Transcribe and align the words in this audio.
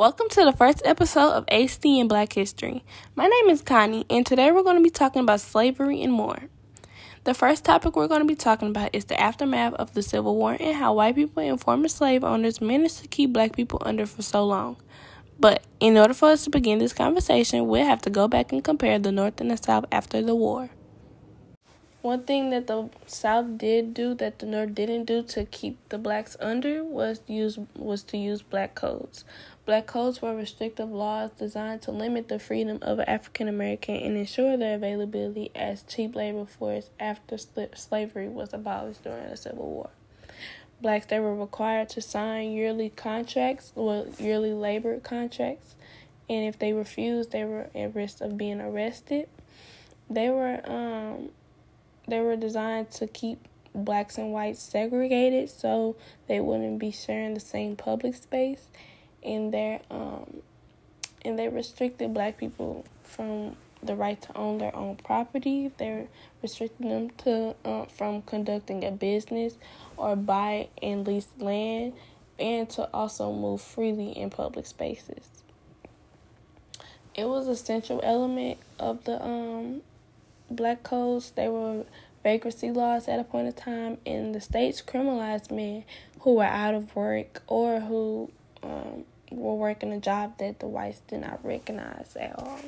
Welcome 0.00 0.30
to 0.30 0.46
the 0.46 0.54
first 0.54 0.80
episode 0.86 1.32
of 1.32 1.44
HD 1.44 1.98
in 1.98 2.08
Black 2.08 2.32
History. 2.32 2.82
My 3.14 3.26
name 3.26 3.50
is 3.50 3.60
Connie, 3.60 4.06
and 4.08 4.24
today 4.24 4.50
we're 4.50 4.62
going 4.62 4.78
to 4.78 4.82
be 4.82 4.88
talking 4.88 5.20
about 5.20 5.42
slavery 5.42 6.02
and 6.02 6.10
more. 6.10 6.44
The 7.24 7.34
first 7.34 7.66
topic 7.66 7.96
we're 7.96 8.08
going 8.08 8.22
to 8.22 8.26
be 8.26 8.34
talking 8.34 8.68
about 8.68 8.94
is 8.94 9.04
the 9.04 9.20
aftermath 9.20 9.74
of 9.74 9.92
the 9.92 10.02
Civil 10.02 10.36
War 10.36 10.56
and 10.58 10.74
how 10.74 10.94
white 10.94 11.16
people 11.16 11.42
and 11.42 11.60
former 11.60 11.88
slave 11.88 12.24
owners 12.24 12.62
managed 12.62 13.00
to 13.00 13.08
keep 13.08 13.34
black 13.34 13.54
people 13.54 13.82
under 13.84 14.06
for 14.06 14.22
so 14.22 14.42
long. 14.42 14.78
But 15.38 15.64
in 15.80 15.98
order 15.98 16.14
for 16.14 16.30
us 16.30 16.44
to 16.44 16.50
begin 16.50 16.78
this 16.78 16.94
conversation, 16.94 17.66
we'll 17.66 17.84
have 17.84 18.00
to 18.00 18.08
go 18.08 18.26
back 18.26 18.52
and 18.52 18.64
compare 18.64 18.98
the 18.98 19.12
North 19.12 19.38
and 19.38 19.50
the 19.50 19.58
South 19.58 19.84
after 19.92 20.22
the 20.22 20.34
war. 20.34 20.70
One 22.02 22.22
thing 22.22 22.48
that 22.48 22.66
the 22.66 22.88
South 23.06 23.58
did 23.58 23.92
do 23.92 24.14
that 24.14 24.38
the 24.38 24.46
North 24.46 24.74
didn't 24.74 25.04
do 25.04 25.22
to 25.24 25.44
keep 25.44 25.76
the 25.90 25.98
blacks 25.98 26.34
under 26.40 26.82
was 26.82 27.20
use 27.26 27.58
was 27.76 28.02
to 28.04 28.16
use 28.16 28.40
black 28.40 28.74
codes. 28.74 29.26
Black 29.70 29.86
codes 29.86 30.20
were 30.20 30.34
restrictive 30.34 30.90
laws 30.90 31.30
designed 31.38 31.80
to 31.82 31.92
limit 31.92 32.26
the 32.26 32.40
freedom 32.40 32.80
of 32.82 32.98
African 32.98 33.46
American 33.46 33.94
and 33.94 34.16
ensure 34.16 34.56
their 34.56 34.74
availability 34.74 35.52
as 35.54 35.84
cheap 35.84 36.16
labor 36.16 36.44
force 36.44 36.90
after 36.98 37.38
slavery 37.38 38.28
was 38.28 38.52
abolished 38.52 39.04
during 39.04 39.30
the 39.30 39.36
Civil 39.36 39.70
War. 39.70 39.90
Blacks 40.82 41.06
they 41.06 41.20
were 41.20 41.36
required 41.36 41.88
to 41.90 42.00
sign 42.00 42.50
yearly 42.50 42.90
contracts, 42.90 43.70
well 43.76 44.08
yearly 44.18 44.52
labor 44.52 44.98
contracts, 44.98 45.76
and 46.28 46.44
if 46.44 46.58
they 46.58 46.72
refused, 46.72 47.30
they 47.30 47.44
were 47.44 47.70
at 47.72 47.94
risk 47.94 48.20
of 48.20 48.36
being 48.36 48.60
arrested. 48.60 49.28
They 50.10 50.30
were 50.30 50.68
um 50.68 51.30
they 52.08 52.18
were 52.18 52.34
designed 52.34 52.90
to 52.90 53.06
keep 53.06 53.46
blacks 53.72 54.18
and 54.18 54.32
whites 54.32 54.60
segregated 54.60 55.48
so 55.48 55.94
they 56.26 56.40
wouldn't 56.40 56.80
be 56.80 56.90
sharing 56.90 57.34
the 57.34 57.38
same 57.38 57.76
public 57.76 58.16
space 58.16 58.66
and 59.22 59.52
they 59.52 59.80
um 59.90 60.42
and 61.22 61.38
they 61.38 61.48
restricted 61.48 62.14
black 62.14 62.38
people 62.38 62.84
from 63.02 63.56
the 63.82 63.94
right 63.94 64.20
to 64.20 64.36
own 64.36 64.58
their 64.58 64.74
own 64.74 64.96
property. 64.96 65.70
They're 65.78 66.06
restricting 66.42 66.88
them 66.88 67.10
to 67.24 67.54
uh, 67.64 67.86
from 67.86 68.22
conducting 68.22 68.84
a 68.84 68.90
business 68.90 69.54
or 69.96 70.16
buy 70.16 70.68
and 70.82 71.06
lease 71.06 71.28
land, 71.38 71.94
and 72.38 72.68
to 72.70 72.88
also 72.92 73.32
move 73.32 73.60
freely 73.60 74.10
in 74.10 74.30
public 74.30 74.66
spaces. 74.66 75.28
It 77.14 77.28
was 77.28 77.48
a 77.48 77.56
central 77.56 78.00
element 78.02 78.58
of 78.78 79.04
the 79.04 79.22
um, 79.22 79.82
black 80.50 80.82
codes. 80.82 81.32
They 81.32 81.48
were 81.48 81.84
vagrancy 82.22 82.70
laws 82.70 83.08
at 83.08 83.18
a 83.18 83.24
point 83.24 83.46
in 83.46 83.52
time, 83.52 83.98
and 84.06 84.34
the 84.34 84.40
states 84.40 84.82
criminalized 84.82 85.50
men 85.50 85.84
who 86.20 86.34
were 86.36 86.44
out 86.44 86.74
of 86.74 86.94
work 86.94 87.42
or 87.46 87.80
who 87.80 88.30
um, 88.62 89.04
were 89.30 89.54
working 89.54 89.92
a 89.92 90.00
job 90.00 90.38
that 90.38 90.58
the 90.58 90.66
whites 90.66 91.00
did 91.08 91.20
not 91.20 91.44
recognize 91.44 92.16
at 92.16 92.38
all. 92.38 92.58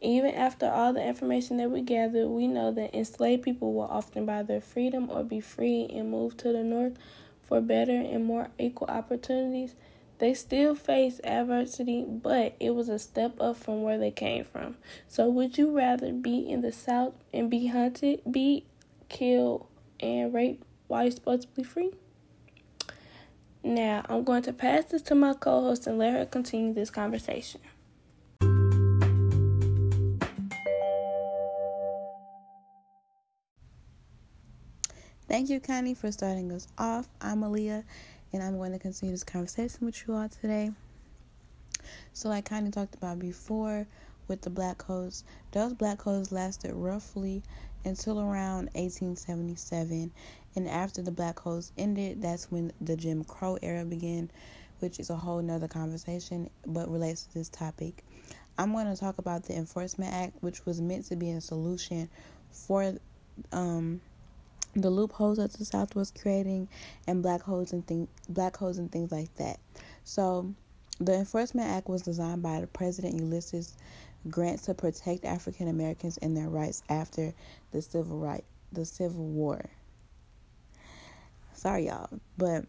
Even 0.00 0.34
after 0.34 0.68
all 0.68 0.92
the 0.92 1.06
information 1.06 1.58
that 1.58 1.70
we 1.70 1.80
gathered, 1.80 2.26
we 2.28 2.48
know 2.48 2.72
that 2.72 2.94
enslaved 2.94 3.44
people 3.44 3.72
will 3.72 3.82
often 3.82 4.26
buy 4.26 4.42
their 4.42 4.60
freedom 4.60 5.08
or 5.08 5.22
be 5.22 5.40
free 5.40 5.86
and 5.92 6.10
move 6.10 6.36
to 6.38 6.52
the 6.52 6.64
north 6.64 6.98
for 7.42 7.60
better 7.60 7.92
and 7.92 8.24
more 8.24 8.48
equal 8.58 8.88
opportunities. 8.88 9.74
They 10.18 10.34
still 10.34 10.74
face 10.74 11.20
adversity, 11.22 12.04
but 12.04 12.56
it 12.58 12.74
was 12.74 12.88
a 12.88 12.98
step 12.98 13.40
up 13.40 13.56
from 13.56 13.82
where 13.82 13.98
they 13.98 14.10
came 14.10 14.44
from. 14.44 14.76
So, 15.08 15.28
would 15.28 15.58
you 15.58 15.70
rather 15.76 16.12
be 16.12 16.48
in 16.48 16.62
the 16.62 16.72
South 16.72 17.14
and 17.32 17.50
be 17.50 17.66
hunted, 17.66 18.22
beat, 18.30 18.66
killed, 19.08 19.66
and 20.00 20.32
raped 20.32 20.64
while 20.88 21.04
you're 21.04 21.12
supposed 21.12 21.42
to 21.42 21.48
be 21.48 21.62
free? 21.62 21.92
Now, 23.64 24.04
I'm 24.08 24.24
going 24.24 24.42
to 24.42 24.52
pass 24.52 24.86
this 24.86 25.02
to 25.02 25.14
my 25.14 25.34
co 25.34 25.62
host 25.62 25.86
and 25.86 25.96
let 25.96 26.14
her 26.14 26.26
continue 26.26 26.74
this 26.74 26.90
conversation. 26.90 27.60
Thank 35.28 35.48
you, 35.48 35.60
Connie, 35.60 35.94
for 35.94 36.10
starting 36.10 36.50
us 36.50 36.66
off. 36.76 37.08
I'm 37.20 37.42
Aaliyah, 37.42 37.84
and 38.32 38.42
I'm 38.42 38.58
going 38.58 38.72
to 38.72 38.80
continue 38.80 39.14
this 39.14 39.22
conversation 39.22 39.86
with 39.86 40.06
you 40.06 40.14
all 40.14 40.28
today. 40.28 40.72
So, 42.12 42.28
like 42.28 42.46
Connie 42.46 42.72
talked 42.72 42.96
about 42.96 43.20
before 43.20 43.86
with 44.32 44.40
the 44.40 44.50
black 44.50 44.78
codes, 44.78 45.24
those 45.50 45.74
black 45.74 45.98
codes 45.98 46.32
lasted 46.32 46.72
roughly 46.72 47.42
until 47.84 48.18
around 48.18 48.70
1877. 48.72 50.10
And 50.56 50.68
after 50.68 51.02
the 51.02 51.10
black 51.10 51.34
codes 51.34 51.70
ended, 51.76 52.22
that's 52.22 52.50
when 52.50 52.72
the 52.80 52.96
Jim 52.96 53.24
Crow 53.24 53.58
era 53.60 53.84
began, 53.84 54.30
which 54.78 54.98
is 54.98 55.10
a 55.10 55.16
whole 55.16 55.42
nother 55.42 55.68
conversation 55.68 56.48
but 56.66 56.90
relates 56.90 57.24
to 57.24 57.34
this 57.34 57.50
topic. 57.50 58.02
I'm 58.56 58.72
going 58.72 58.86
to 58.86 58.98
talk 58.98 59.18
about 59.18 59.44
the 59.44 59.54
Enforcement 59.54 60.14
Act, 60.14 60.38
which 60.40 60.64
was 60.64 60.80
meant 60.80 61.04
to 61.08 61.16
be 61.16 61.30
a 61.32 61.40
solution 61.42 62.08
for 62.50 62.94
um, 63.52 64.00
the 64.74 64.88
loopholes 64.88 65.36
that 65.36 65.52
the 65.52 65.66
South 65.66 65.94
was 65.94 66.10
creating 66.10 66.68
and 67.06 67.22
black 67.22 67.42
holes 67.42 67.74
and 67.74 67.86
things 67.86 68.08
black 68.30 68.56
holes 68.56 68.78
and 68.78 68.90
things 68.90 69.12
like 69.12 69.34
that. 69.36 69.58
So 70.04 70.54
the 71.04 71.14
Enforcement 71.14 71.68
Act 71.68 71.88
was 71.88 72.02
designed 72.02 72.42
by 72.42 72.64
President 72.72 73.18
Ulysses 73.18 73.76
Grant 74.28 74.62
to 74.64 74.74
protect 74.74 75.24
African 75.24 75.66
Americans 75.66 76.16
and 76.18 76.36
their 76.36 76.48
rights 76.48 76.82
after 76.88 77.34
the 77.72 77.82
civil 77.82 78.18
right 78.18 78.44
the 78.70 78.84
Civil 78.84 79.26
War. 79.26 79.64
Sorry 81.52 81.86
y'all, 81.86 82.08
but 82.38 82.64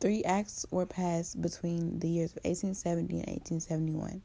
three 0.00 0.22
acts 0.24 0.64
were 0.70 0.86
passed 0.86 1.40
between 1.42 1.98
the 1.98 2.08
years 2.08 2.30
of 2.30 2.44
1870 2.44 3.14
and 3.14 3.26
1871. 3.26 4.22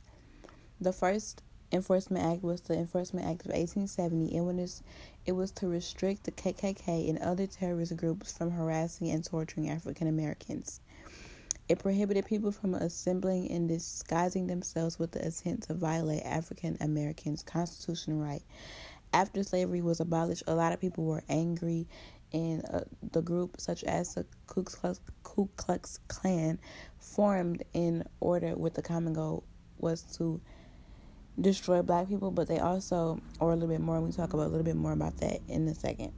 The 0.79 0.93
first 0.93 1.41
Enforcement 1.71 2.23
Act 2.23 2.43
was 2.43 2.61
the 2.61 2.75
Enforcement 2.75 3.25
Act 3.25 3.45
of 3.45 3.51
1870, 3.51 4.37
and 4.37 4.45
when 4.45 4.59
it 4.59 5.31
was 5.31 5.51
to 5.51 5.67
restrict 5.67 6.23
the 6.23 6.31
KKK 6.31 7.09
and 7.09 7.17
other 7.17 7.47
terrorist 7.47 7.97
groups 7.97 8.37
from 8.37 8.51
harassing 8.51 9.09
and 9.09 9.25
torturing 9.25 9.69
African 9.69 10.07
Americans. 10.07 10.79
It 11.69 11.79
prohibited 11.79 12.25
people 12.25 12.51
from 12.51 12.75
assembling 12.75 13.49
and 13.49 13.69
disguising 13.69 14.47
themselves 14.47 14.99
with 14.99 15.11
the 15.11 15.25
intent 15.25 15.63
to 15.63 15.73
violate 15.73 16.23
African 16.23 16.77
Americans' 16.81 17.41
constitutional 17.41 18.19
right. 18.19 18.43
After 19.13 19.43
slavery 19.43 19.81
was 19.81 19.99
abolished, 19.99 20.43
a 20.47 20.55
lot 20.55 20.73
of 20.73 20.81
people 20.81 21.05
were 21.05 21.23
angry, 21.29 21.87
and 22.33 22.65
uh, 22.73 22.81
the 23.11 23.21
group, 23.21 23.61
such 23.61 23.83
as 23.85 24.15
the 24.15 24.25
Ku 24.47 24.63
Klux, 24.63 24.99
Ku 25.23 25.47
Klux 25.55 25.99
Klan, 26.07 26.59
formed 26.99 27.63
in 27.73 28.03
order 28.19 28.55
with 28.55 28.73
the 28.73 28.81
common 28.81 29.13
goal 29.13 29.43
was 29.77 30.01
to 30.17 30.41
destroy 31.39 31.81
black 31.81 32.09
people, 32.09 32.31
but 32.31 32.47
they 32.47 32.59
also, 32.59 33.19
or 33.39 33.51
a 33.51 33.53
little 33.53 33.69
bit 33.69 33.81
more, 33.81 34.01
we 34.01 34.11
talk 34.11 34.33
about 34.33 34.47
a 34.47 34.49
little 34.49 34.65
bit 34.65 34.75
more 34.75 34.91
about 34.91 35.17
that 35.17 35.39
in 35.47 35.67
a 35.67 35.75
second. 35.75 36.11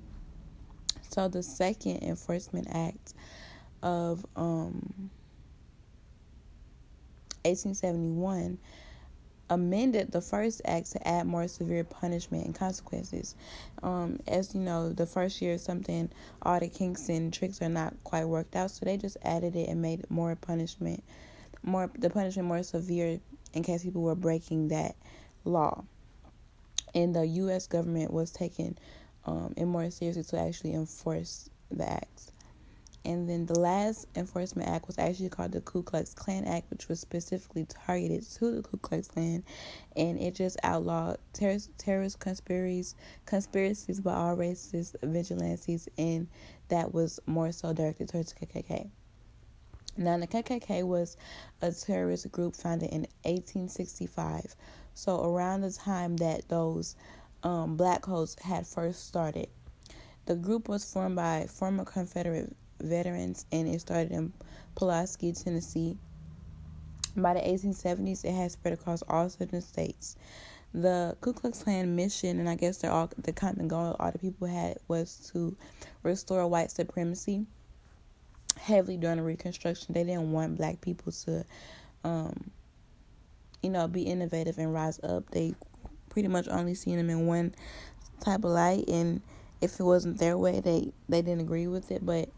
So 1.10 1.28
the 1.28 1.44
second 1.44 2.04
enforcement 2.04 2.68
act 2.72 3.14
of 3.84 4.26
um, 4.36 5.12
1871 7.46 8.58
amended 9.50 10.12
the 10.12 10.22
first 10.22 10.62
act 10.66 10.92
to 10.92 11.08
add 11.08 11.28
more 11.28 11.48
severe 11.48 11.84
punishment 11.84 12.46
and 12.46 12.56
consequences. 12.56 13.36
Um, 13.84 14.20
as 14.28 14.56
you 14.56 14.62
know, 14.62 14.92
the 14.92 15.06
first 15.06 15.42
year 15.42 15.58
something 15.58 16.10
all 16.42 16.60
the 16.60 16.68
kinks 16.68 17.10
and 17.10 17.32
tricks 17.32 17.62
are 17.62 17.70
not 17.70 17.94
quite 18.04 18.26
worked 18.26 18.56
out, 18.56 18.72
so 18.72 18.86
they 18.86 18.98
just 18.98 19.18
added 19.22 19.56
it 19.56 19.70
and 19.70 19.82
made 19.82 20.10
more 20.10 20.36
punishment, 20.36 21.04
more 21.64 21.90
the 21.98 22.10
punishment 22.10 22.48
more 22.48 22.64
severe 22.64 23.20
in 23.54 23.64
case 23.64 23.84
people 23.84 24.02
were 24.02 24.16
breaking 24.16 24.70
that 24.70 24.96
law. 25.44 25.84
And 26.94 27.14
the 27.14 27.26
U.S. 27.26 27.68
government 27.68 28.12
was 28.12 28.32
taken 28.32 28.78
um, 29.26 29.54
more 29.58 29.90
seriously 29.92 30.24
to 30.24 30.40
actually 30.40 30.74
enforce 30.74 31.50
the 31.70 31.88
acts. 31.88 32.32
And 33.06 33.30
then 33.30 33.46
the 33.46 33.60
last 33.60 34.08
enforcement 34.16 34.68
act 34.68 34.88
was 34.88 34.98
actually 34.98 35.30
called 35.30 35.52
the 35.52 35.62
Ku 35.62 35.84
Klux 35.84 36.16
Klan 36.16 36.44
Act, 36.46 36.72
which 36.72 36.88
was 36.88 37.00
specifically 37.00 37.66
targeted 37.66 38.24
to 38.32 38.52
the 38.52 38.64
Ku 38.64 38.78
Klux 38.78 39.08
Klan, 39.08 39.44
and 39.96 40.20
it 40.20 40.34
just 40.34 40.58
outlawed 40.64 41.20
terrorist, 41.32 41.70
terrorist 41.78 42.20
conspiracies, 42.20 42.96
conspiracies 43.26 44.00
by 44.00 44.14
all 44.14 44.34
races, 44.36 44.96
vigilantes, 45.04 45.88
and 46.00 46.28
that 46.70 46.96
was 46.96 47.20
more 47.28 47.52
so 47.52 47.74
directed 47.74 48.10
towards 48.10 48.34
the 48.34 48.46
KKK. 48.46 48.90
Now, 49.98 50.18
the 50.18 50.28
KKK 50.28 50.84
was 50.84 51.16
a 51.62 51.72
terrorist 51.72 52.32
group 52.32 52.56
founded 52.56 52.90
in 52.90 53.02
1865. 53.24 54.56
So, 54.96 55.24
around 55.24 55.62
the 55.62 55.72
time 55.72 56.18
that 56.18 56.50
those 56.50 56.96
um, 57.44 57.78
black 57.78 58.02
codes 58.02 58.36
had 58.42 58.66
first 58.66 59.08
started, 59.08 59.48
the 60.26 60.36
group 60.36 60.68
was 60.68 60.92
formed 60.92 61.16
by 61.16 61.46
former 61.48 61.86
Confederate 61.86 62.56
veterans 62.82 63.46
and 63.52 63.68
it 63.68 63.82
started 63.82 64.12
in 64.12 64.34
Pulaski, 64.76 65.34
Tennessee. 65.34 65.98
By 67.16 67.34
the 67.34 67.40
1870s, 67.40 68.26
it 68.26 68.34
had 68.34 68.52
spread 68.52 68.74
across 68.74 69.02
all 69.04 69.30
southern 69.30 69.62
states. 69.62 70.18
The 70.74 71.16
Ku 71.22 71.32
Klux 71.32 71.64
Klan 71.64 71.96
mission, 71.96 72.40
and 72.40 72.50
I 72.50 72.56
guess 72.56 72.80
they're 72.80 72.92
all 72.92 73.10
the 73.18 73.32
common 73.32 73.70
goal 73.70 73.96
all 73.98 74.12
the 74.12 74.20
people 74.20 74.48
had 74.48 74.78
was 74.90 75.32
to 75.32 75.56
restore 76.04 76.46
white 76.48 76.70
supremacy 76.72 77.46
heavily 78.60 78.98
during 78.98 79.18
the 79.18 79.24
Reconstruction. 79.24 79.94
They 79.94 80.04
didn't 80.04 80.32
want 80.32 80.58
black 80.58 80.82
people 80.82 81.12
to, 81.12 81.46
um, 82.04 82.52
you 83.62 83.70
know, 83.70 83.88
be 83.88 84.04
innovative 84.04 84.58
and 84.58 84.74
rise 84.74 85.00
up. 85.04 85.30
They 85.32 85.56
pretty 86.10 86.28
much 86.28 86.48
only 86.50 86.74
seen 86.76 86.98
them 86.98 87.10
in 87.10 87.28
one 87.28 87.56
type 88.20 88.44
of 88.44 88.52
light, 88.52 88.86
and 88.90 89.22
if 89.62 89.80
it 89.80 89.84
wasn't 89.84 90.18
their 90.18 90.38
way, 90.38 90.60
they 90.60 90.92
they 91.08 91.22
didn't 91.22 91.42
agree 91.42 91.68
with 91.68 91.92
it. 91.92 92.06
But 92.06 92.30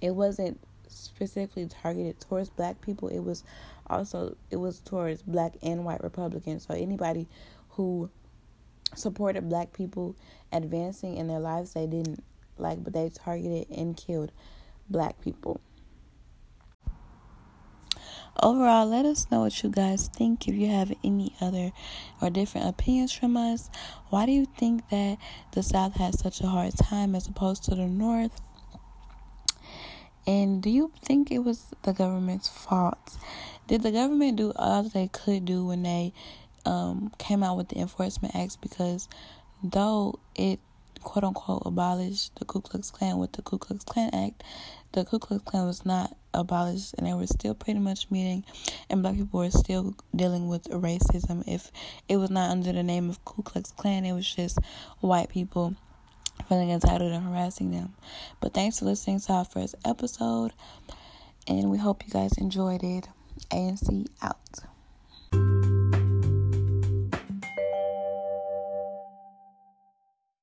it 0.00 0.14
wasn't 0.14 0.58
specifically 0.88 1.66
targeted 1.66 2.20
towards 2.20 2.50
black 2.50 2.80
people. 2.80 3.08
It 3.08 3.20
was 3.20 3.44
also 3.86 4.36
it 4.50 4.56
was 4.56 4.80
towards 4.80 5.22
black 5.22 5.54
and 5.62 5.84
white 5.84 6.02
Republicans. 6.02 6.66
So 6.66 6.74
anybody 6.74 7.28
who 7.70 8.10
supported 8.94 9.48
black 9.48 9.72
people 9.72 10.16
advancing 10.52 11.16
in 11.16 11.28
their 11.28 11.40
lives, 11.40 11.74
they 11.74 11.86
didn't 11.86 12.22
like, 12.58 12.82
but 12.82 12.92
they 12.92 13.08
targeted 13.10 13.68
and 13.70 13.96
killed 13.96 14.32
black 14.88 15.20
people. 15.20 15.60
Overall, 18.42 18.86
let 18.86 19.04
us 19.04 19.26
know 19.30 19.40
what 19.40 19.62
you 19.62 19.68
guys 19.68 20.08
think. 20.08 20.48
If 20.48 20.54
you 20.54 20.68
have 20.68 20.92
any 21.04 21.34
other 21.40 21.72
or 22.22 22.30
different 22.30 22.68
opinions 22.68 23.12
from 23.12 23.36
us, 23.36 23.68
why 24.08 24.24
do 24.24 24.32
you 24.32 24.46
think 24.56 24.88
that 24.88 25.18
the 25.52 25.62
South 25.62 25.94
has 25.96 26.18
such 26.18 26.40
a 26.40 26.46
hard 26.46 26.74
time 26.76 27.14
as 27.14 27.26
opposed 27.26 27.64
to 27.64 27.74
the 27.74 27.86
North? 27.86 28.40
And 30.26 30.62
do 30.62 30.70
you 30.70 30.92
think 31.02 31.30
it 31.30 31.40
was 31.40 31.66
the 31.82 31.92
government's 31.92 32.48
fault? 32.48 33.16
Did 33.66 33.82
the 33.82 33.92
government 33.92 34.36
do 34.36 34.52
all 34.56 34.82
they 34.82 35.08
could 35.08 35.44
do 35.44 35.66
when 35.66 35.82
they 35.82 36.12
um, 36.64 37.12
came 37.18 37.42
out 37.42 37.56
with 37.56 37.68
the 37.68 37.78
Enforcement 37.78 38.34
Acts? 38.34 38.56
Because 38.56 39.08
though 39.62 40.18
it 40.34 40.60
quote 41.02 41.24
unquote 41.24 41.62
abolished 41.64 42.36
the 42.38 42.44
Ku 42.44 42.60
Klux 42.60 42.90
Klan 42.90 43.18
with 43.18 43.32
the 43.32 43.42
Ku 43.42 43.58
Klux 43.58 43.84
Klan 43.84 44.10
Act, 44.12 44.42
the 44.92 45.04
Ku 45.04 45.18
Klux 45.18 45.42
Klan 45.44 45.66
was 45.66 45.86
not 45.86 46.14
abolished 46.34 46.94
and 46.98 47.06
they 47.06 47.14
were 47.14 47.26
still 47.26 47.54
pretty 47.54 47.80
much 47.80 48.10
meeting 48.10 48.44
and 48.88 49.02
black 49.02 49.16
people 49.16 49.40
were 49.40 49.50
still 49.50 49.94
dealing 50.14 50.48
with 50.48 50.64
racism. 50.64 51.42
If 51.46 51.72
it 52.08 52.18
was 52.18 52.30
not 52.30 52.50
under 52.50 52.72
the 52.72 52.82
name 52.82 53.08
of 53.08 53.24
Ku 53.24 53.42
Klux 53.42 53.72
Klan, 53.72 54.04
it 54.04 54.12
was 54.12 54.32
just 54.32 54.58
white 55.00 55.28
people 55.28 55.74
feeling 56.48 56.70
entitled 56.70 57.12
and 57.12 57.24
harassing 57.24 57.70
them. 57.70 57.94
But 58.40 58.54
thanks 58.54 58.78
for 58.78 58.84
listening 58.84 59.20
to 59.20 59.32
our 59.32 59.44
first 59.44 59.74
episode 59.84 60.52
and 61.46 61.70
we 61.70 61.78
hope 61.78 62.06
you 62.06 62.12
guys 62.12 62.32
enjoyed 62.38 62.82
it. 62.82 63.08
ANC 63.50 64.06
out. 64.22 64.69